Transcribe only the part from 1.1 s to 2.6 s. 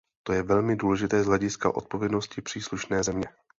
z hlediska odpovědnosti